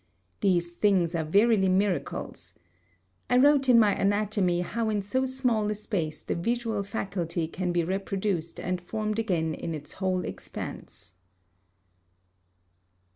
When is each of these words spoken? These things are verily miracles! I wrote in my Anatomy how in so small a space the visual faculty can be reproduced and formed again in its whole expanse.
These 0.39 0.73
things 0.73 1.13
are 1.13 1.23
verily 1.23 1.69
miracles! 1.69 2.55
I 3.29 3.37
wrote 3.37 3.69
in 3.69 3.77
my 3.77 3.93
Anatomy 3.93 4.61
how 4.61 4.89
in 4.89 5.03
so 5.03 5.27
small 5.27 5.69
a 5.69 5.75
space 5.75 6.23
the 6.23 6.33
visual 6.33 6.81
faculty 6.81 7.47
can 7.47 7.71
be 7.71 7.83
reproduced 7.83 8.59
and 8.59 8.81
formed 8.81 9.19
again 9.19 9.53
in 9.53 9.75
its 9.75 9.91
whole 9.91 10.25
expanse. 10.25 11.13